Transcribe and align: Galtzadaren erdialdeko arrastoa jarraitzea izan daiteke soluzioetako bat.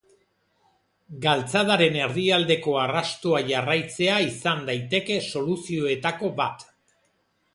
Galtzadaren 1.25 1.97
erdialdeko 2.05 2.73
arrastoa 2.85 3.43
jarraitzea 3.51 4.17
izan 4.31 4.65
daiteke 4.71 5.21
soluzioetako 5.33 6.33
bat. 6.43 6.69